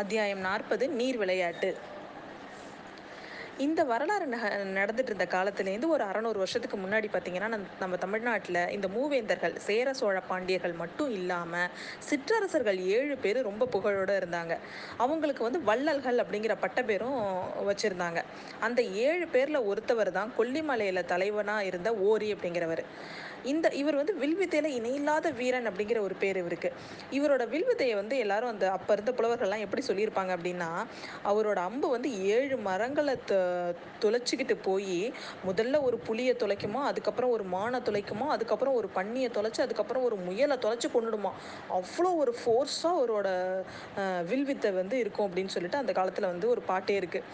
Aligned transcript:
அத்தியாயம் 0.00 0.44
நாற்பது 0.46 0.84
நீர் 0.98 1.16
விளையாட்டு. 1.22 1.70
இந்த 3.64 3.80
வரலாறு 3.90 4.26
நடந்துட்டு 4.76 5.10
இருந்த 5.10 5.26
காலத்துலேருந்து 5.34 5.88
ஒரு 5.94 6.02
அறநூறு 6.04 6.38
வருஷத்துக்கு 6.42 6.76
முன்னாடி 6.76 7.08
பார்த்தீங்கன்னா 7.14 7.48
நம்ம 7.82 7.96
தமிழ்நாட்டில் 8.04 8.60
இந்த 8.76 8.88
மூவேந்தர்கள் 8.94 9.54
சேர 9.66 9.92
சோழ 9.98 10.20
பாண்டியர்கள் 10.30 10.74
மட்டும் 10.82 11.10
இல்லாமல் 11.18 11.68
சிற்றரசர்கள் 12.08 12.78
ஏழு 12.96 13.16
பேர் 13.24 13.40
ரொம்ப 13.48 13.68
புகழோடு 13.74 14.14
இருந்தாங்க. 14.20 14.56
அவங்களுக்கு 14.96 15.42
வந்து 15.42 15.60
வள்ளல்கள் 15.70 16.22
அப்படிங்கிற 16.24 16.56
பட்டப்பேரும் 16.64 17.20
வச்சுருந்தாங்க. 17.70 18.22
அந்த 18.68 18.82
ஏழு 19.08 19.28
பேரில் 19.36 19.66
ஒருத்தவர் 19.72 20.16
தான் 20.18 20.32
கொல்லிமலையில் 20.38 21.10
தலைவனாக 21.14 21.68
இருந்த 21.72 21.92
ஓரி 22.10 22.30
அப்படிங்கிறவர். 22.34 22.84
இந்த 23.44 23.66
இவர் 23.80 23.98
வந்து 24.00 24.14
வில்வித்தையில் 24.22 24.74
இணையில்லாத 24.78 25.30
வீரன் 25.30 25.68
அப்படிங்கிற 25.70 25.98
ஒரு 26.00 26.14
பேர் 26.22 26.36
இவருக்கு. 26.36 26.70
இவரோட 27.12 27.44
வில்வித்தையை 27.54 27.94
வந்து 27.94 28.16
எல்லாரும் 28.18 28.48
அந்த 28.48 28.64
அப்போ 28.70 28.92
இருந்த 28.92 29.12
புலவர்கள்லாம் 29.12 29.64
எப்படி 29.66 29.84
சொல்லியிருப்பாங்க 29.86 30.32
அப்படின்னா 30.36 30.70
அவரோட 31.24 31.58
அம்பு 31.68 31.88
வந்து 31.90 32.10
ஏழு 32.36 32.56
மரங்களை 32.56 33.14
துளைச்சிக்கிட்டு 34.04 34.56
போய் 34.62 35.12
முதல்ல 35.46 35.82
ஒரு 35.82 35.98
புளியை 36.06 36.34
துளைக்குமா 36.42 36.82
அதுக்கப்புறம் 36.90 37.30
ஒரு 37.30 37.44
மானை 37.52 37.80
துளைக்குமா 37.88 38.28
அதுக்கப்புறம் 38.36 38.74
ஒரு 38.74 38.90
பன்னியை 38.94 39.30
தொலைச்சி 39.38 39.60
அதுக்கப்புறம் 39.60 40.04
ஒரு 40.04 40.16
முயலை 40.16 40.56
தொலைச்சி 40.56 40.90
கொண்டுடுமா. 40.94 41.32
அவ்வளோ 41.78 42.10
ஒரு 42.22 42.34
ஃபோர்ஸாக 42.40 42.98
அவரோட 42.98 43.28
வில்வித்தை 44.30 44.70
வந்து 44.70 44.98
இருக்கும் 44.98 45.28
அப்படின்னு 45.28 45.54
சொல்லிட்டு 45.56 45.78
அந்த 45.78 45.92
காலத்தில் 45.92 46.24
வந்து 46.24 46.48
ஒரு 46.48 46.62
பாட்டே 46.66 46.96
இருக்குது 47.00 47.28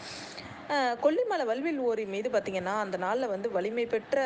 கொல்லிமலை 1.04 1.44
வல்வில் 1.50 1.78
ஓரி 1.88 2.04
மீது 2.14 2.28
பார்த்திங்கன்னா 2.30 2.74
அந்த 2.84 2.96
நாளில் 3.04 3.32
வந்து 3.32 3.48
வலிமை 3.50 3.84
பெற்ற 3.86 4.16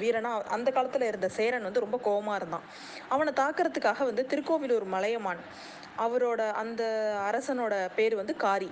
வீரனாக 0.00 0.48
அந்த 0.56 0.68
காலத்தில் 0.70 1.06
இருந்த 1.10 1.28
சேரன் 1.28 1.66
வந்து 1.68 1.84
ரொம்ப 1.84 1.98
கோபமாக 2.06 2.38
இருந்தான். 2.40 2.66
அவனை 3.08 3.32
தாக்கிறதுக்காக 3.42 4.04
வந்து 4.04 4.24
திருக்கோவிலூர் 4.32 4.86
மலையமான் 4.94 5.42
அவரோட 6.06 6.40
அந்த 6.62 6.82
அரசனோட 7.28 7.74
பேர் 7.96 8.14
வந்து 8.20 8.36
காரி. 8.36 8.70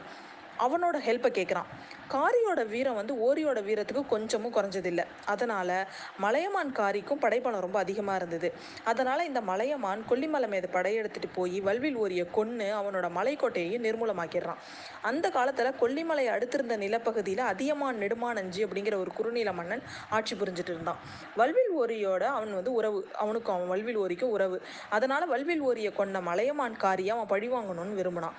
அவனோட 0.59 0.97
ஹெல்ப்பை 0.98 1.30
கேட்குறான் 1.30 1.70
காரியோட 2.09 2.67
வீரம் 2.67 2.95
வந்து 2.95 3.14
ஓரியோட 3.14 3.58
வீரத்துக்கு 3.62 4.06
கொஞ்சமும் 4.06 4.55
குறைஞ்சதில்லை. 4.55 5.05
அதனால் 5.25 5.86
மலையமான் 6.19 6.72
காரிக்கும் 6.72 7.19
படைப்பலம் 7.19 7.61
ரொம்ப 7.61 7.78
அதிகமாக 7.78 8.17
இருந்தது. 8.17 8.53
அதனால் 8.84 9.25
இந்த 9.25 9.41
மலையமான் 9.41 10.05
கொல்லிமலை 10.11 10.48
மீது 10.48 10.69
படையெடுத்துட்டு 10.72 11.28
போய் 11.34 11.61
வல்வில் 11.61 11.97
ஓரியை 11.97 12.27
கொன்று 12.31 12.75
அவனோட 12.75 13.09
மலைக்கோட்டையையும் 13.19 13.84
நிர்மூலமாக்கிடுறான். 13.84 14.61
அந்த 15.03 15.31
காலத்தில் 15.31 15.78
கொல்லிமலை 15.81 16.27
அடுத்திருந்த 16.27 16.77
நிலப்பகுதியில் 16.77 17.39
அதியமான் 17.39 18.00
நெடுமானஞ்சி 18.00 18.66
அப்படிங்கிற 18.66 18.97
ஒரு 18.97 19.11
குறுநில 19.12 19.53
மன்னன் 19.53 19.83
ஆட்சி 20.09 20.37
புரிஞ்சுட்டு 20.37 20.72
இருந்தான். 20.75 20.97
வல்வில் 21.37 21.72
ஓரியோட 21.78 22.20
அவன் 22.20 22.55
வந்து 22.55 22.72
உறவு 22.72 23.09
அவனுக்கும் 23.12 23.55
அவன் 23.55 23.69
வல்வில் 23.69 23.97
ஓரிக்கும் 23.97 24.31
உறவு. 24.31 24.62
அதனால் 24.91 25.28
வல்வில் 25.28 25.61
ஓரியை 25.61 25.92
கொண்ட 25.92 26.20
மலையமான் 26.20 26.77
காரியை 26.77 27.16
அவன் 27.16 27.28
பழிவாங்கணும்னு 27.28 27.94
விரும்பினான். 27.94 28.34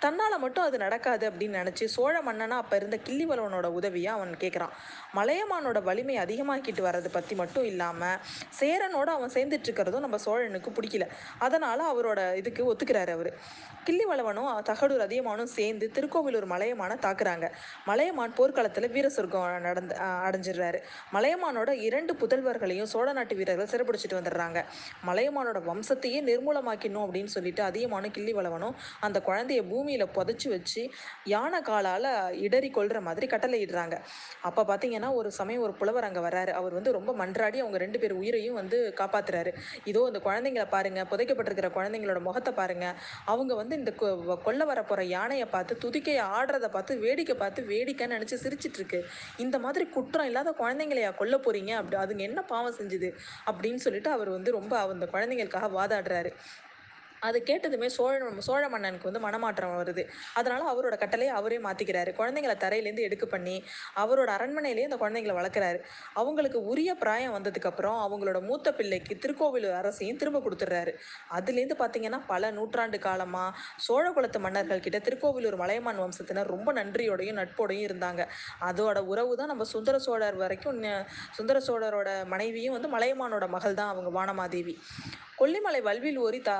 தன்னால் 0.00 0.38
மட்டும் 0.38 0.64
அது 0.64 0.78
நடக்காது 0.78 1.24
அப்படின்னு 1.30 1.60
நினச்சி 1.60 1.84
சோழ 1.84 2.14
மன்னனாக 2.22 2.62
அப்போ 2.62 2.76
இருந்த 2.76 2.98
கிள்ளிவளவனோட 3.06 3.66
உதவியை 3.78 4.10
அவன் 4.12 4.34
கேட்குறான் 4.40 4.74
மலையமானோட 5.16 5.78
வலிமை 5.82 6.16
அதிகமாக்கிட்டு 6.18 6.82
வர்றது 6.88 7.10
பற்றி 7.12 7.34
மட்டும் 7.36 7.64
இல்லாமல் 7.64 8.18
சேரனோட 8.60 9.08
அவன் 9.18 9.34
சேர்ந்துட்டு 9.34 9.66
இருக்கிறதும் 9.68 10.04
நம்ம 10.06 10.18
சோழனுக்கு 10.26 10.70
பிடிக்கல. 10.70 11.06
அதனால் 11.38 11.84
அவரோட 11.92 12.20
இதுக்கு 12.36 12.62
ஒத்துக்கிறாரு 12.72 13.08
அவர். 13.08 13.30
கிள்ளிவளவனும் 13.86 14.48
தகடூர் 14.62 15.04
அதியமானும் 15.06 15.50
சேர்ந்து 15.56 15.86
திருக்கோவிலூர் 15.96 16.46
மலையமான 16.46 16.92
தாக்குறாங்க. 17.06 17.46
மலையமான் 17.86 18.34
போர்க்களத்தில் 18.34 18.88
வீர 18.90 19.08
சொர்க்கம் 19.08 19.46
நடந்து 19.60 19.94
அடைஞ்சிடுறாரு. 20.26 20.78
மலையமானோட 21.12 21.70
இரண்டு 21.88 22.14
புதல்வர்களையும் 22.14 22.90
சோழ 22.94 23.06
நாட்டு 23.12 23.36
வீரர்கள் 23.36 23.70
சிறப்பிடிச்சிட்டு 23.74 24.18
வந்துடுறாங்க. 24.20 24.58
மலையமானோட 25.06 25.60
வம்சத்தையே 25.70 26.20
நிர்மூலமாக்கணும் 26.30 27.04
அப்படின்னு 27.06 27.32
சொல்லிட்டு 27.36 27.62
அதியமானும் 27.62 28.14
கிள்ளிவளவனும் 28.18 28.76
அந்த 29.00 29.22
குழந்தைய 29.28 29.62
பூமியில் 29.88 30.14
புதைச்சி 30.16 30.48
வச்சு 30.52 30.82
யானை 31.32 31.58
காலால் 31.68 32.08
இடறி 32.46 32.68
கொள்கிற 32.70 32.98
மாதிரி 33.06 33.26
கட்டளையிடுறாங்க. 33.32 33.94
அப்போ 34.48 34.62
பார்த்தீங்கன்னா 34.70 35.10
ஒரு 35.18 35.28
சமயம் 35.38 35.62
ஒரு 35.66 35.74
புலவர் 35.80 36.06
அங்கே 36.08 36.22
வர்றாரு. 36.26 36.52
அவர் 36.58 36.74
வந்து 36.78 36.90
ரொம்ப 36.96 37.10
மன்றாடி 37.20 37.58
அவங்க 37.64 37.78
ரெண்டு 37.84 37.98
பேர் 38.02 38.14
உயிரையும் 38.20 38.58
வந்து 38.60 38.78
காப்பாத்துறாரு. 39.00 39.52
இதோ 39.90 40.02
இந்த 40.10 40.20
குழந்தைங்களை 40.26 40.66
பாருங்க 40.74 41.00
புதைக்கப்பட்டிருக்கிற 41.12 41.70
குழந்தைங்களோட 41.78 42.22
முகத்தை 42.28 42.52
பாருங்க. 42.60 42.86
அவங்க 43.34 43.54
வந்து 43.62 43.78
இந்த 43.80 43.94
கொல்ல 44.46 44.62
வர 44.72 44.82
போகிற 44.90 45.06
யானையை 45.16 45.48
பார்த்து 45.56 45.80
துதிக்கையை 45.86 46.26
ஆடுறதை 46.38 46.70
பார்த்து 46.76 47.00
வேடிக்கை 47.06 47.36
பார்த்து 47.44 47.68
வேடிக்கைன்னு 47.72 48.18
நினச்சி 48.18 48.38
சிரிச்சிட்டு 48.44 48.80
இருக்கு 48.82 49.02
இந்த 49.46 49.58
மாதிரி 49.66 49.86
குற்றம் 49.96 50.30
இல்லாத 50.32 50.56
குழந்தைங்களையா 50.62 51.12
கொல்ல 51.22 51.36
போறீங்க? 51.48 51.74
அப்படி 51.80 51.98
அதுங்க 52.04 52.24
என்ன 52.30 52.40
பாவம் 52.52 52.78
செஞ்சுது? 52.82 53.10
அப்படின்னு 53.50 53.82
சொல்லிட்டு 53.88 54.12
அவர் 54.18 54.36
வந்து 54.38 54.58
ரொம்ப 54.60 54.74
அந்த 54.94 55.08
குழந்தைங்களுக்காக 55.14 55.70
வாதாடுறாரு. 55.80 56.32
அது 57.26 57.38
கேட்டதுமே 57.48 57.88
சோழ 57.96 58.16
சோழ 58.48 58.62
மன்னனுக்கு 58.74 59.08
வந்து 59.08 59.22
மனமாற்றம் 59.26 59.74
வருது. 59.80 60.02
அதனால் 60.38 60.64
அவரோட 60.72 60.94
கட்டளையை 61.02 61.32
அவரே 61.38 61.58
மாற்றிக்கிறாரு 61.66 62.10
குழந்தைங்கள 62.18 62.54
தரையிலேருந்து 62.64 63.06
எடுக்க 63.08 63.26
பண்ணி 63.34 63.56
அவரோட 64.02 64.28
அரண்மனையிலேயே 64.36 64.88
அந்த 64.88 64.98
குழந்தைங்கள 65.02 65.34
வளர்க்குறாரு. 65.40 65.78
அவங்களுக்கு 66.20 66.60
உரிய 66.72 66.90
பிராயம் 67.02 67.34
வந்ததுக்கப்புறம் 67.36 67.98
அவங்களோட 68.06 68.40
மூத்த 68.48 68.72
பிள்ளைக்கு 68.78 69.14
திருக்கோவிலூர் 69.24 69.78
அரசையும் 69.80 70.20
திரும்ப 70.22 70.42
கொடுத்துட்றாரு. 70.46 70.94
அதுலேருந்து 71.38 71.78
பார்த்தீங்கன்னா 71.82 72.20
பல 72.32 72.50
நூற்றாண்டு 72.58 73.00
காலமாக 73.08 73.50
சோழ 73.86 74.04
குலத்து 74.18 74.40
மன்னர்கள் 74.46 74.84
கிட்ட 74.86 75.00
திருக்கோவிலூர் 75.08 75.60
மலையமான் 75.62 76.02
வம்சத்தினர் 76.04 76.52
ரொம்ப 76.54 76.68
நன்றியோடையும் 76.80 77.38
நட்போடையும் 77.42 77.86
இருந்தாங்க. 77.88 78.22
அதோட 78.70 78.98
உறவு 79.12 79.32
தான் 79.40 79.52
நம்ம 79.54 79.66
சுந்தர 79.74 79.96
சோழர் 80.08 80.42
வரைக்கும் 80.44 80.76
சுந்தர 81.38 81.58
சோழரோட 81.68 82.10
மனைவியும் 82.34 82.76
வந்து 82.76 82.90
மலையமானோட 82.96 83.46
மகள் 83.56 83.78
தான் 83.80 83.90
அவங்க 83.92 84.10
வானமாதேவி. 84.18 84.74
கொல்லிமலை 85.40 85.80
வல்வில் 85.86 86.18
ஓரி 86.24 86.38
தா 86.46 86.54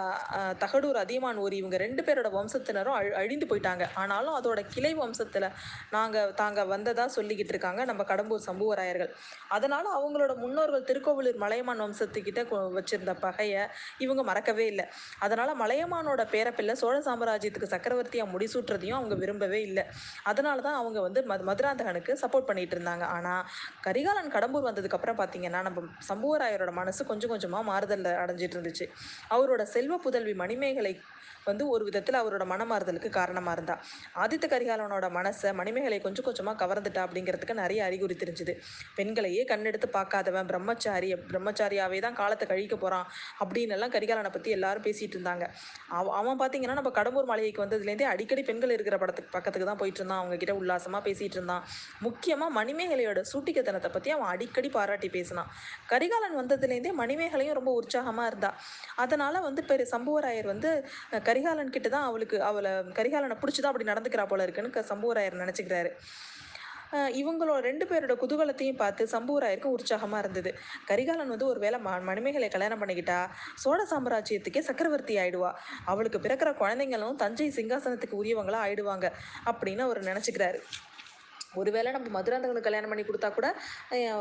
தகடூர் 0.63 0.99
அதியமான் 1.03 1.41
ஊர் 1.45 1.55
இவங்க 1.61 1.77
ரெண்டு 1.85 2.03
பேரோட 2.07 2.29
வம்சத்தினரும் 2.37 2.97
அழி 2.99 3.11
அழிந்து 3.21 3.47
போயிட்டாங்க. 3.51 3.85
ஆனாலும் 4.03 4.37
அதோட 4.39 4.61
கிளை 4.75 4.93
வம்சத்தில் 5.01 5.49
நாங்கள் 5.97 6.33
தாங்க 6.41 6.65
வந்ததாக 6.73 7.09
சொல்லிக்கிட்டு 7.17 7.55
இருக்காங்க 7.55 7.85
நம்ம 7.91 8.05
கடம்பூர் 8.11 8.47
சம்புவராயர்கள். 8.49 9.11
அதனால் 9.57 9.89
அவங்களோட 9.99 10.33
முன்னோர்கள் 10.45 10.87
திருக்கோவிலூர் 10.91 11.41
மலையமான் 11.45 11.83
வம்சத்துக்கிட்ட 11.85 12.45
வச்சிருந்த 12.79 13.15
பகையை 13.27 13.65
இவங்க 14.07 14.23
மறக்கவே 14.31 14.67
இல்லை. 14.73 14.87
அதனால் 15.27 15.55
மலையமானோட 15.63 16.23
பேரப்பிள்ளை 16.35 16.77
சோழ 16.83 16.97
சாம்ராஜ்யத்துக்கு 17.09 17.73
சக்கரவர்த்தியாக 17.75 18.33
முடிசூட்டுறதையும் 18.35 18.99
அவங்க 19.01 19.15
விரும்பவே 19.23 19.61
இல்லை. 19.69 19.85
அதனால 20.31 20.61
தான் 20.69 20.79
அவங்க 20.81 20.99
வந்து 21.07 21.21
மது 21.31 21.45
மதுராந்தகனுக்கு 21.51 22.13
சப்போர்ட் 22.23 22.49
பண்ணிட்டு 22.51 22.75
இருந்தாங்க. 22.77 23.05
ஆனால் 23.17 23.43
கரிகாலன் 23.87 24.33
கடம்பூர் 24.37 24.69
வந்ததுக்கப்புறம் 24.69 25.19
பார்த்தீங்கன்னா 25.21 25.63
நம்ம 25.69 25.85
சம்புவராயரோட 26.11 26.73
மனசு 26.81 27.05
கொஞ்சம் 27.11 27.33
கொஞ்சமாக 27.33 27.65
மாறுதல் 27.71 28.07
அடைஞ்சிட்டு 28.23 28.57
இருந்துச்சு. 28.59 28.87
அவரோட 29.35 29.63
செல்வ 29.75 29.97
புதல்வி 30.07 30.35
மணிமேகலை 30.43 30.95
வந்து 31.49 31.65
ஒரு 31.75 31.83
விதத்தில் 31.87 32.19
அவரோட 32.21 32.45
மனமாறுதலுக்கு 32.51 33.11
காரணமாக 33.19 33.53
இருந்தா. 33.57 33.75
ஆதித்த 34.23 34.47
கரிகாலனோட 34.53 35.07
மனசை 35.17 35.51
மணிமேகலை 35.61 35.99
கொஞ்சம் 36.07 36.27
கொஞ்சமாக 36.27 36.57
கவர்ந்துட்டா 36.63 37.03
அப்படிங்கிறதுக்கு 37.07 37.55
நிறைய 37.61 37.81
அறிகுறி 37.87 38.15
தெரிஞ்சுது. 38.23 38.53
பெண்களையே 38.99 39.43
கண்ணெடுத்து 39.51 39.89
பார்க்காதவன் 39.95 40.49
பிரம்மச்சாரி 40.51 41.09
பிரம்மச்சாரியாவே 41.31 41.99
தான் 42.07 42.17
காலத்தை 42.21 42.47
கழிக்க 42.51 42.77
போகிறான் 42.83 43.07
அப்படின்னு 43.45 43.77
எல்லாம் 43.77 43.95
கரிகாலனை 43.95 44.33
பற்றி 44.35 44.53
எல்லாரும் 44.57 44.87
பேசிகிட்டு 44.89 45.17
இருந்தாங்க. 45.19 45.47
அவன் 46.21 46.41
பார்த்தீங்கன்னா 46.43 46.77
நம்ம 46.81 46.93
கடம்பூர் 46.99 47.31
மாளிகைக்கு 47.31 47.65
வந்ததுலேருந்தே 47.65 48.09
அடிக்கடி 48.13 48.45
பெண்கள் 48.51 48.75
இருக்கிற 48.77 48.99
படத்துக்கு 49.05 49.33
பக்கத்துக்கு 49.37 49.71
தான் 49.71 49.81
போயிட்டு 49.83 50.03
இருந்தான். 50.03 50.21
அவங்க 50.25 50.39
கிட்ட 50.43 50.57
உல்லாசமாக 50.61 51.03
பேசிகிட்டு 51.09 51.39
இருந்தான். 51.41 51.65
முக்கியமாக 52.09 52.51
மணிமேகலையோட 52.59 53.23
சூட்டிக்கத்தனத்தை 53.33 53.93
பற்றி 53.97 54.13
அவன் 54.19 54.31
அடிக்கடி 54.35 54.71
பாராட்டி 54.77 55.11
பேசினான். 55.17 55.51
கரிகாலன் 55.95 56.39
வந்ததுலேருந்தே 56.43 56.95
மணிமேகலையும் 57.03 57.59
ரொம்ப 57.61 57.73
உற்சாகமாக 57.81 58.31
இருந்தா. 58.33 58.53
அதனால் 59.07 59.45
வந்து 59.49 59.65
பெரு 59.73 59.87
சம்புவராயர் 60.29 60.53
வந்து 60.55 60.71
கரிகாலன் 61.29 61.75
கிட்ட 61.75 61.89
தான் 61.95 62.09
அவளுக்கு 62.09 62.37
அவளை 62.49 62.71
கரிகாலனை 62.99 63.37
பிடிச்சி 63.43 63.61
தான் 63.61 63.73
அப்படி 63.73 63.91
நடந்துக்கிறா 63.91 64.25
போல 64.31 64.47
இருக்குன்னு 64.47 64.91
சம்புவராயர் 64.93 65.43
நினச்சிக்கிறாரு. 65.45 65.91
இவங்களோட 67.21 67.61
ரெண்டு 67.69 67.85
பேரோட 67.89 68.15
குதூகலத்தையும் 68.21 68.79
பார்த்து 68.83 69.03
சம்புவராயருக்கும் 69.15 69.75
உற்சாகமாக 69.77 70.23
இருந்தது. 70.25 70.51
கரிகாலன் 70.91 71.33
வந்து 71.35 71.49
ஒரு 71.53 71.61
வேளை 71.65 71.79
ம 71.87 71.91
மணிமேகலை 72.09 72.49
கல்யாணம் 72.55 72.81
பண்ணிக்கிட்டா 72.83 73.19
சோழ 73.63 73.81
சாம்ராஜ்யத்துக்கே 73.93 74.63
சக்கரவர்த்தி 74.69 75.17
ஆயிடுவா. 75.23 75.51
அவளுக்கு 75.93 76.21
பிறக்கிற 76.27 76.53
குழந்தைங்களும் 76.63 77.21
தஞ்சை 77.25 77.49
சிங்காசனத்துக்கு 77.59 78.21
உரியவங்களா 78.23 78.61
ஆயிடுவாங்க 78.67 79.09
அப்படின்னு 79.53 79.85
அவர் 79.89 80.09
நினச்சிக்கிறாரு. 80.11 80.61
ஒருவேளை 81.61 81.91
நம்ம 81.97 82.09
மதுராந்தகனுக்கு 82.17 82.69
கல்யாணம் 82.69 82.91
பண்ணி 82.93 83.05
கொடுத்தா 83.09 83.29
கூட 83.37 83.47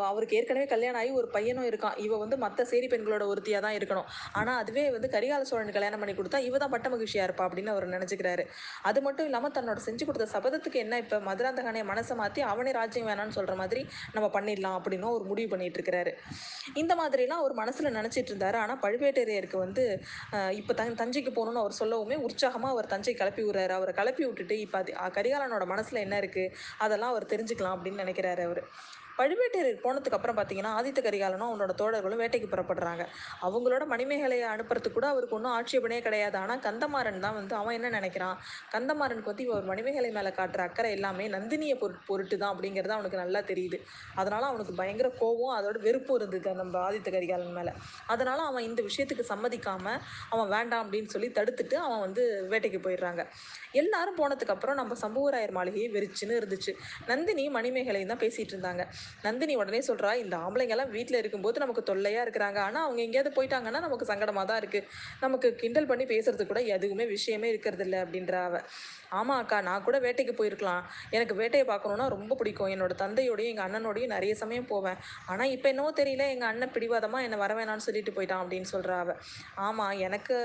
அவருக்கு 0.09 0.37
ஏற்கனவே 0.39 0.67
கல்யாணம் 0.73 0.99
ஆகி 1.01 1.11
ஒரு 1.19 1.27
பையனும் 1.35 1.67
இருக்கான். 1.69 1.95
இவ 2.05 2.17
வந்து 2.23 2.35
மற்ற 2.43 2.65
சேரி 2.71 2.87
பெண்களோட 2.93 3.23
ஒருத்தியாக 3.31 3.61
தான் 3.65 3.77
இருக்கணும். 3.79 4.07
ஆனால் 4.39 4.59
அதுவே 4.61 4.83
வந்து 4.95 5.09
கரிகால 5.15 5.47
சோழன் 5.49 5.75
கல்யாணம் 5.77 6.01
பண்ணி 6.03 6.15
கொடுத்தா 6.19 6.39
இவ 6.47 6.57
தான் 6.63 6.73
பட்ட 6.75 6.89
மகிழ்ச்சியாக 6.93 7.27
இருப்பா 7.29 7.45
அப்படின்னு 7.47 7.73
அவர் 7.73 7.85
நினச்சிக்கிறாரு. 7.95 8.45
அது 8.89 8.99
மட்டும் 9.07 9.27
இல்லாமல் 9.29 9.53
தன்னோட 9.57 9.81
செஞ்சு 9.87 10.05
கொடுத்த 10.09 10.27
சபதத்துக்கு 10.35 10.79
என்ன 10.85 10.99
இப்போ 11.03 11.19
மதுராந்தகனை 11.29 11.83
மனசை 11.91 12.17
மாற்றி 12.21 12.43
அவனே 12.51 12.73
ராஜ்யம் 12.79 13.09
வேணான்னு 13.11 13.35
சொல்கிற 13.39 13.55
மாதிரி 13.61 13.83
நம்ம 14.15 14.29
பண்ணிடலாம் 14.37 14.77
அப்படின்னு 14.79 15.09
ஒரு 15.17 15.25
முடிவு 15.31 15.51
பண்ணிட்டு 15.53 15.79
இருக்கிறாரு. 15.79 16.13
இந்த 16.83 16.95
மாதிரிலாம் 17.01 17.43
அவர் 17.43 17.55
மனசில் 17.61 17.95
நினச்சிட்டு 17.99 18.33
இருந்தாரு. 18.33 18.59
ஆனால் 18.63 18.81
பழுவேட்டரையருக்கு 18.85 19.59
வந்து 19.65 19.85
இப்போ 20.61 20.73
தன் 20.79 20.97
தஞ்சைக்கு 21.03 21.33
போகணுன்னு 21.37 21.63
அவர் 21.65 21.77
சொல்லவுமே 21.81 22.17
உற்சாகமாக 22.29 22.73
அவர் 22.75 22.91
தஞ்சை 22.95 23.15
கிளப்பி 23.21 23.43
விடுறாரு. 23.47 23.75
அவரை 23.79 23.95
கிளப்பி 24.01 24.23
விட்டுட்டு 24.27 24.57
இப்போ 24.65 24.79
அது 24.81 24.93
கரிகாலனோட 25.19 25.65
மனசில் 25.75 26.03
என்ன 26.05 26.15
இருக்குது 26.23 26.51
அதெல்லாம் 26.85 27.15
அவர் 27.17 27.31
தெரிஞ்சுக்கலாம் 27.33 27.75
அப்படின்னு 27.75 28.03
நினைக்கிறாரு 28.03 28.43
அவர். 28.43 28.61
பழுவேட்டரையர் 29.19 29.83
போனதுக்கு 29.85 30.17
அப்புறம் 30.17 30.37
பார்த்தீங்கன்னா 30.37 30.71
ஆதித்த 30.77 30.99
கரிகாலனும் 31.07 31.49
அவனோட 31.51 31.73
தோழர்களும் 31.81 32.21
வேட்டைக்கு 32.23 32.49
புறப்படுறாங்க. 32.53 33.03
அவங்களோட 33.47 33.83
மணிமேகலையை 33.93 34.47
அனுப்புறதுக்கு 34.53 34.97
கூட 34.97 35.07
அவருக்கு 35.13 35.37
ஒன்றும் 35.37 35.53
ஆட்சேபனே 35.57 35.99
கிடையாது. 36.07 36.37
ஆனால் 36.37 36.61
கந்தமாறன் 36.67 37.23
தான் 37.25 37.37
வந்து 37.39 37.55
அவன் 37.55 37.77
என்ன 37.79 37.91
நினைக்கிறான்? 37.99 38.37
கந்தமாறனுக்கு 38.75 39.31
வந்து 39.31 39.45
இவர் 39.47 39.69
மணிமேகலை 39.71 40.11
மேலே 40.17 40.31
காட்டுற 40.39 40.63
அக்கறை 40.67 40.91
எல்லாமே 40.97 41.27
நந்தினியை 41.37 41.77
பொருட் 41.83 42.03
பொருட்டு 42.09 42.37
தான் 42.37 42.53
அப்படிங்கிறது 42.53 42.95
அவனுக்கு 42.97 43.21
நல்லா 43.23 43.41
தெரியுது. 43.51 43.79
அதனால 44.15 44.43
அவனுக்கு 44.51 44.75
பயங்கர 44.81 45.09
கோவம் 45.21 45.55
அதோட 45.57 45.77
வெறுப்பும் 45.87 46.19
இருந்தது 46.19 46.53
நம்ம 46.61 46.77
ஆதித்த 46.87 47.09
கரிகாலன் 47.17 47.57
மேலே. 47.59 47.73
அதனால 48.07 48.39
அவன் 48.51 48.67
இந்த 48.69 48.81
விஷயத்துக்கு 48.89 49.25
சம்மதிக்காம 49.33 49.85
அவன் 50.33 50.49
வேண்டாம் 50.55 50.83
அப்படின்னு 50.83 51.09
சொல்லி 51.15 51.29
தடுத்துட்டு 51.39 51.75
அவன் 51.85 52.03
வந்து 52.05 52.23
வேட்டைக்கு 52.51 52.81
போயிடுறாங்க. 52.87 53.21
எல்லாரும் 53.81 54.19
போனதுக்கு 54.21 54.53
அப்புறம் 54.55 54.77
நம்ம 54.81 54.95
சம்புவராயர் 55.03 55.55
மாளிகையை 55.57 55.89
வெறிச்சுன்னு 55.97 56.37
இருந்துச்சு. 56.39 56.71
நந்தினி 57.07 57.43
மணிமேகலையும் 57.57 58.13
தான் 58.13 58.23
பேசிட்டு 58.25 58.53
இருந்தாங்க. 58.55 58.83
நந்தினி 59.27 59.55
உடனே 59.61 59.81
சொல்றா 59.89 60.11
இந்த 60.23 60.35
ஆம்பளைங்கெல்லாம் 60.45 60.93
வீட்டில் 60.97 61.19
இருக்கும்போது 61.21 61.63
நமக்கு 61.63 61.83
தொல்லையா 61.89 62.21
இருக்கிறாங்க. 62.25 62.59
ஆனால் 62.67 62.85
அவங்க 62.87 63.01
எங்கேயாவது 63.07 63.31
போயிட்டாங்கன்னா 63.37 63.81
நமக்கு 63.87 64.09
சங்கடமாக 64.11 64.47
தான் 64.51 64.61
இருக்கு. 64.63 64.81
நமக்கு 65.25 65.49
கிண்டல் 65.63 65.89
பண்ணி 65.91 66.07
பேசுறது 66.13 66.45
கூட 66.51 66.61
எதுவுமே 66.75 67.07
விஷயமே 67.15 67.49
இருக்கிறது 67.53 67.85
இல்லை 67.87 67.99
அப்படின்ற 68.05 68.35
அவ. 68.49 68.61
ஆமாம் 69.17 69.39
அக்கா 69.41 69.57
நான் 69.67 69.83
கூட 69.87 69.97
வேட்டைக்கு 70.05 70.33
போயிருக்கலாம். 70.37 70.81
எனக்கு 71.17 71.33
வேட்டையை 71.41 71.65
பார்க்கணுன்னா 71.69 72.05
ரொம்ப 72.15 72.35
பிடிக்கும். 72.39 72.71
என்னோட 72.75 72.93
தந்தையோடையும் 73.03 73.51
எங்கள் 73.53 73.67
அண்ணனோடையும் 73.67 74.13
நிறைய 74.15 74.33
சமயம் 74.41 74.67
போவேன். 74.71 74.97
ஆனால் 75.31 75.51
இப்போ 75.55 75.67
என்னவோ 75.73 75.91
தெரியல 75.99 76.23
எங்கள் 76.33 76.49
அண்ணன் 76.51 76.73
பிடிவாதமாக 76.75 77.25
என்னை 77.27 77.37
வர 77.43 77.53
வேணாம்னு 77.59 77.85
சொல்லிட்டு 77.87 78.15
போயிட்டான் 78.17 78.41
அப்படின்னு 78.43 78.69
சொல்கிறா 78.73 78.97
அவ. 79.03 79.15
ஆமாம் 79.67 79.93
எனக்கு 80.07 80.35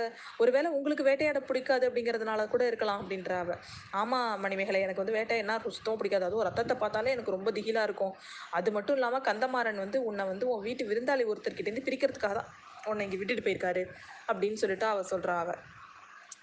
ஒருவேளை 0.43 0.71
உங்களுக்கு 0.77 1.07
வேட்டையாட 1.09 1.41
பிடிக்காது 1.49 1.87
அப்படிங்கிறதுனால 1.89 2.47
கூட 2.55 2.63
இருக்கலாம் 2.71 3.01
அப்படின்ற 3.03 3.33
அவ. 3.45 3.57
ஆமாம் 4.03 4.31
மணிமேகலை 4.45 4.83
எனக்கு 4.87 5.03
வந்து 5.05 5.17
வேட்டைன்னா 5.19 5.57
சுத்தம் 5.79 5.99
பிடிக்காது. 6.03 6.27
அதுவும் 6.29 6.47
ரத்தத்தை 6.49 6.77
பார்த்தாலே 6.85 7.15
எனக்கு 7.17 7.37
ரொம்ப 7.37 7.51
திகிலாக 7.59 7.89
இருக்கும். 7.91 8.15
அது 8.53 8.71
மட்டும் 8.73 8.97
இல்லாமல் 8.97 9.27
கந்தமாறன் 9.29 9.83
வந்து 9.85 9.99
உன்னை 10.05 10.25
வந்து 10.25 10.47
உன் 10.47 10.65
வீட்டு 10.65 10.85
விருந்தாளி 10.85 11.25
ஒருத்தர்கிட்டேருந்து 11.25 11.87
பிரிக்கிறதுக்காக 11.87 12.35
தான் 12.35 12.51
உன்னை 12.87 13.05
இங்கே 13.05 13.19
விட்டுட்டு 13.19 13.45
போயிருக்காரு 13.45 13.83
அப்படின்னு 14.29 14.61
சொல்லிட்டு 14.63 14.87
அவ 14.87 15.05
சொல்கிறா 15.13 15.37
அவ. 15.37 15.51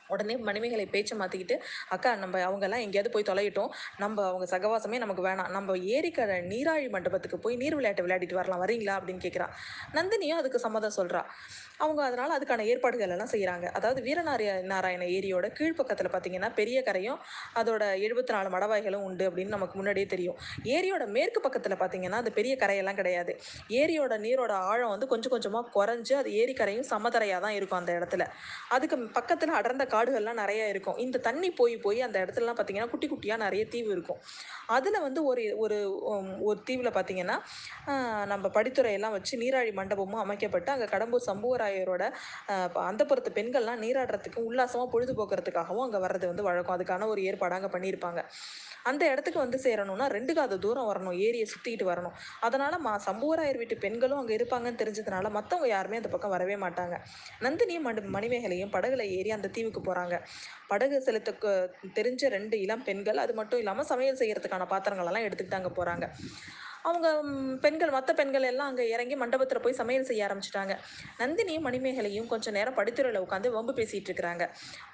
உடனே 0.09 0.37
மணிமேகலை 0.49 0.85
பேச்சை 0.87 1.17
மாற்றிக்கிட்டு 1.17 1.57
அக்கா 1.89 2.11
நம்ம 2.15 2.43
அவங்கெல்லாம் 2.49 2.83
எங்கேயாவது 2.85 3.13
போய் 3.15 3.29
தொலையிட்டோம். 3.31 3.71
நம்ம 3.97 4.25
அவங்க 4.27 4.45
சகவாசமே 4.55 4.97
நமக்கு 4.97 5.23
வேணாம். 5.27 5.49
நம்ம 5.49 5.75
ஏரிக்கரை 5.95 6.37
நீராழி 6.51 6.87
மண்டபத்துக்கு 6.89 7.39
போய் 7.39 7.55
நீர் 7.55 7.75
விளையாட்டு 7.75 8.05
விளையாடிட்டு 8.07 8.39
வரலாம். 8.41 8.63
வரீங்களா? 8.65 8.95
அப்படின்னு 8.99 9.23
கேட்குறா 9.25 9.47
நந்தினியும் 9.93 10.39
அதுக்கு 10.41 10.59
சம்மதம் 10.59 10.97
சொல்கிறா 10.99 11.23
அவங்க 11.77 12.01
அதனால் 12.03 12.33
அதுக்கான 12.37 12.63
ஏற்பாடுகள் 12.65 13.11
எல்லாம் 13.11 13.31
செய்கிறாங்க 13.33 13.65
அதாவது 13.71 13.99
வீரநாரிய 14.01 14.53
நாராயண 14.71 15.03
ஏரியோட 15.17 15.47
கீழ்ப்பக்கத்தில் 15.57 16.09
பார்த்தீங்கன்னா 16.11 16.49
பெரிய 16.53 16.77
கரையும் 16.81 17.19
அதோட 17.55 17.83
எழுபத்தி 18.05 18.31
நாலு 18.31 18.49
மடவாய்களும் 18.49 19.03
உண்டு 19.03 19.25
அப்படின்னு 19.29 19.55
நமக்கு 19.55 19.75
முன்னாடியே 19.77 20.05
தெரியும். 20.05 20.37
ஏரியோட 20.75 21.03
மேற்கு 21.07 21.41
பக்கத்தில் 21.41 21.77
பார்த்தீங்கன்னா 21.79 22.19
அது 22.23 22.31
பெரிய 22.31 22.55
கரையெல்லாம் 22.55 22.95
கிடையாது. 22.95 23.33
ஏரியோட 23.81 24.13
நீரோட 24.19 24.53
ஆழம் 24.71 24.89
வந்து 24.89 25.07
கொஞ்சம் 25.07 25.31
கொஞ்சமாக 25.31 25.71
குறைஞ்சு 25.77 26.13
அது 26.13 26.31
ஏரிக்கரையும் 26.41 26.87
சமதரையாக 26.91 27.41
தான் 27.41 27.55
இருக்கும் 27.59 27.79
அந்த 27.79 27.93
இடத்துல. 27.99 28.25
அதுக்கு 28.69 28.97
பக்கத்தில் 29.19 29.55
அடர்ந்த 29.59 29.85
காடுகள்லாம் 29.99 30.41
நிறைய 30.43 30.73
இருக்கும். 30.73 30.99
இந்த 31.05 31.23
தண்ணி 31.29 31.51
போய் 31.61 31.77
போய் 31.85 32.01
அந்த 32.07 32.17
இடத்துலலாம் 32.25 32.59
பார்த்தீங்கன்னா 32.59 32.91
குட்டி 32.93 33.07
குட்டியாக 33.13 33.43
நிறைய 33.45 33.63
தீவு 33.75 33.89
இருக்கும். 33.97 34.21
அதில் 34.75 35.03
வந்து 35.07 35.19
ஒரு 35.29 35.43
ஒரு 35.63 35.77
ஒரு 36.47 36.59
தீவில் 36.67 36.95
பார்த்தீங்கன்னா 36.97 37.37
நம்ம 38.31 38.49
படித்துறையெல்லாம் 38.57 39.15
வச்சு 39.17 39.33
நீராழி 39.43 39.71
மண்டபமும் 39.79 40.21
அமைக்கப்பட்டு 40.23 40.69
அங்கே 40.73 40.87
கடம்பூர் 40.93 41.27
சம்புவராயரோட 41.29 42.03
அந்தப்புறத்து 42.89 43.31
பெண்கள்லாம் 43.37 43.81
நீராடுறதுக்கு 43.83 44.41
உல்லாசமாக 44.49 44.89
பொழுதுபோக்குறதுக்காகவும் 44.93 45.85
அங்கே 45.85 46.01
வர்றது 46.05 46.25
வந்து 46.31 46.45
வழக்கம். 46.47 46.75
அதுக்கான 46.77 47.07
ஒரு 47.13 47.21
ஏற்பாடு 47.29 47.57
அங்கே 47.57 47.71
பண்ணியிருப்பாங்க. 47.75 48.21
அந்த 48.89 49.03
இடத்துக்கு 49.11 49.39
வந்து 49.43 49.57
சேரணும்னா 49.65 50.05
ரெண்டு 50.15 50.33
காத 50.37 50.57
தூரம் 50.65 50.87
வரணும். 50.89 51.15
ஏரியை 51.27 51.47
சுற்றிக்கிட்டு 51.53 51.87
வரணும். 51.91 52.15
அதனால் 52.47 52.77
மா 52.85 52.93
சம்புவராயர் 53.07 53.59
வீட்டு 53.61 53.75
பெண்களும் 53.85 54.19
அங்கே 54.21 54.33
இருப்பாங்கன்னு 54.37 54.81
தெரிஞ்சதுனால 54.81 55.29
மற்றவங்க 55.37 55.67
யாருமே 55.75 55.99
அந்த 56.01 56.11
பக்கம் 56.13 56.33
வரவே 56.35 56.55
மாட்டாங்க. 56.65 56.95
நந்தினியும் 57.45 57.85
மணி 57.87 58.01
மணிமேகலையும் 58.17 58.73
படகுல 58.75 59.05
ஏறி 59.17 59.31
அந்த 59.37 59.51
தீவுக்கு 59.57 59.83
போகிறாங்க 59.89 60.17
படகு 60.71 60.97
செலுத்த 61.07 61.53
தெரிஞ்ச 61.99 62.23
ரெண்டு 62.37 62.55
இளம் 62.65 62.87
பெண்கள் 62.89 63.23
அது 63.25 63.35
மட்டும் 63.41 63.61
இல்லாமல் 63.63 63.91
சமையல் 63.91 64.21
செய்கிறதுக்கான 64.23 64.69
பாத்திரங்களெல்லாம் 64.73 65.27
எடுத்துக்கிட்டு 65.27 65.61
அங்கே 65.61 65.73
போகிறாங்க 65.79 66.07
அவங்க 66.87 67.07
பெண்கள் 67.63 67.93
மற்ற 67.95 68.11
பெண்கள் 68.19 68.45
எல்லாம் 68.49 68.69
அங்கே 68.71 68.83
இறங்கி 68.93 69.15
மண்டபத்தில் 69.21 69.61
போய் 69.63 69.77
சமையல் 69.79 70.07
செய்ய 70.09 70.27
ஆரம்பிச்சிட்டாங்க. 70.27 70.73
நந்தினியும் 71.21 71.65
மணிமேகலையும் 71.67 72.29
கொஞ்சம் 72.33 72.55
நேரம் 72.57 72.77
படித்துறையில் 72.79 73.23
உட்காந்து 73.25 73.49
வம்பு 73.55 73.73
பேசிகிட்டு 73.79 74.09
இருக்கிறாங்க. 74.09 74.45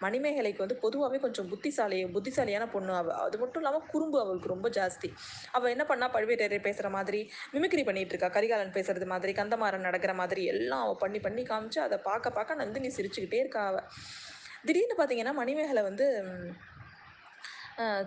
மணிமேகலைக்கு 0.05 0.63
வந்து 0.65 0.77
பொதுவாகவே 0.85 1.19
கொஞ்சம் 1.25 1.49
புத்திசாலி 1.53 1.99
புத்திசாலியான 2.17 2.67
பொண்ணு 2.75 2.93
அவள் 3.01 3.17
அது 3.25 3.39
மட்டும் 3.43 3.63
இல்லாமல் 3.63 3.87
குறும்பு 3.93 4.19
அவளுக்கு 4.23 4.53
ரொம்ப 4.55 4.69
ஜாஸ்தி. 4.79 5.11
அவள் 5.57 5.73
என்ன 5.75 5.85
பண்ணா 5.91 6.09
பழுவேட்டரையர் 6.17 6.67
பேசுகிற 6.69 6.89
மாதிரி 6.97 7.21
மிமிக்ரி 7.55 7.85
பண்ணிட்டு 7.89 8.15
இருக்கா 8.15 8.31
கரிகாலன் 8.37 8.75
பேசுறது 8.77 9.07
மாதிரி 9.13 9.33
கந்தமாறன் 9.41 9.87
நடக்கிற 9.89 10.13
மாதிரி 10.21 10.43
எல்லாம் 10.55 10.83
அவள் 10.85 11.01
பண்ணி 11.05 11.21
பண்ணி 11.27 11.45
காமிச்சு 11.51 11.81
அதை 11.87 11.99
பார்க்க 12.09 12.37
பார்க்க 12.37 12.61
நந்தினி 12.63 12.91
சிரிச்சுக்கிட்டே 12.97 13.41
இருக்கா 13.43 13.63
அவள் 13.71 13.87
திடீர்னு 14.67 14.97
பார்த்தீங்கன்னா 14.99 15.35
மணிமேகலை 15.41 15.83
வந்து 15.89 16.07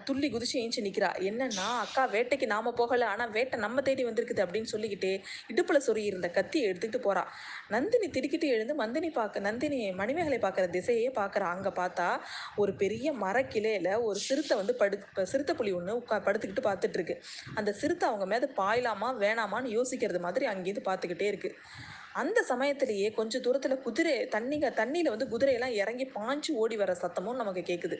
துள்ளி 0.06 0.28
குதிச்சு 0.32 0.54
ஏஞ்சி 0.60 0.80
நிற்கிறா 0.84 1.08
என்னன்னா 1.28 1.64
அக்கா 1.82 2.02
வேட்டைக்கு 2.12 2.46
நாம 2.52 2.70
போகலை 2.78 3.06
ஆனால் 3.12 3.32
வேட்டை 3.34 3.56
நம்ம 3.64 3.82
தேடி 3.88 4.02
வந்திருக்குது 4.06 4.44
அப்படின்னு 4.44 4.70
சொல்லிக்கிட்டே 4.72 5.10
இடுப்பில் 5.52 5.84
சொறி 5.86 6.02
இருந்த 6.10 6.28
கத்தியை 6.36 6.64
எடுத்துக்கிட்டு 6.70 7.00
போறா. 7.06 7.22
நந்தினி 7.74 8.08
திடுக்கிட்டு 8.16 8.46
எழுந்து 8.54 8.74
மந்தினி 8.74 9.10
பார்க்க 9.18 9.44
நந்தினி 9.48 9.80
மணிமேகலை 10.00 10.38
பார்க்குற 10.44 10.68
திசையே 10.76 11.10
பார்க்குறா 11.20 11.48
அங்கே 11.54 11.72
பார்த்தா 11.80 12.08
ஒரு 12.62 12.74
பெரிய 12.82 13.12
மரக்கிளையில 13.24 13.90
ஒரு 14.08 14.18
சிறுத்தை 14.28 14.56
வந்து 14.62 14.76
படு 14.82 14.98
சிறுத்தை 15.32 15.54
புலி 15.60 15.72
ஒன்று 15.80 15.98
உட்கா 16.00 16.18
படுத்துக்கிட்டு 16.28 16.66
பார்த்துட்டு 16.70 16.98
இருக்கு. 17.00 17.16
அந்த 17.54 17.70
சிறுத்தை 17.82 18.06
அவங்க 18.08 18.28
மேலே 18.34 18.48
பாயலாமா 18.62 19.10
வேணாமான்னு 19.24 19.76
யோசிக்கிறது 19.78 20.22
மாதிரி 20.28 20.46
அங்கேருந்து 20.54 20.88
பார்த்துக்கிட்டே 20.90 21.28
இருக்கு. 21.32 21.52
அந்த 22.14 22.38
சமயத்திலேயே 22.42 23.08
கொஞ்சம் 23.10 23.42
தூரத்தில் 23.42 23.82
குதிரை 23.82 24.14
தண்ணிங்க 24.32 24.68
தண்ணியில் 24.74 25.10
வந்து 25.10 25.26
குதிரையெல்லாம் 25.28 25.76
இறங்கி 25.76 26.04
பாஞ்சு 26.14 26.52
ஓடி 26.54 26.76
வர 26.76 26.94
சத்தமும் 26.94 27.36
நமக்கு 27.36 27.62
கேட்குது 27.62 27.98